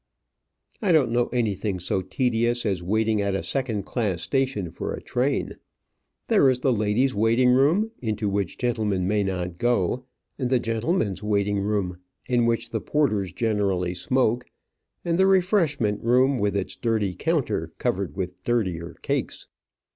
[0.81, 4.99] I don't know anything so tedious as waiting at a second class station for a
[4.99, 5.57] train.
[6.27, 10.05] There is the ladies' waiting room, into which gentlemen may not go,
[10.39, 14.47] and the gentlemen's waiting room, in which the porters generally smoke,
[15.05, 19.49] and the refreshment room, with its dirty counter covered with dirtier cakes.